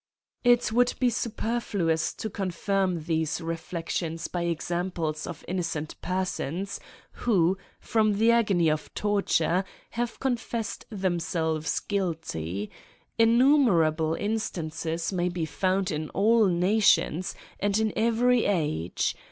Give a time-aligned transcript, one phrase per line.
[0.45, 5.27] 64 AN ESSAY ON It would be superfluous to confirm these re flections by examples
[5.27, 6.79] of innocent persons
[7.11, 12.71] who> from the agony of torture, have confessed them selves guilty:
[13.19, 19.15] innumerable instances may be found in all nations, and in every age.